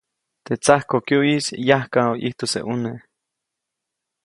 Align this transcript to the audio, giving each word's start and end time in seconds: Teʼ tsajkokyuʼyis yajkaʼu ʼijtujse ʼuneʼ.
Teʼ 0.45 0.59
tsajkokyuʼyis 0.63 1.47
yajkaʼu 1.67 2.11
ʼijtujse 2.21 2.59
ʼuneʼ. 2.65 2.99